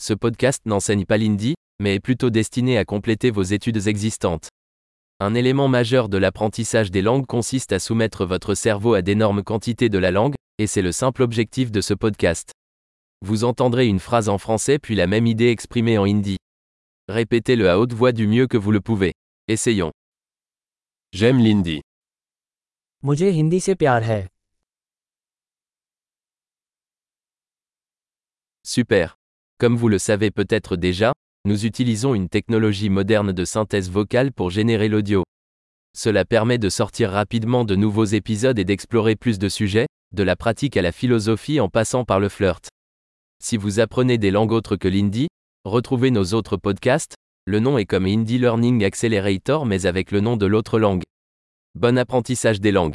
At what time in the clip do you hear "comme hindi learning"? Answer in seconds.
47.86-48.84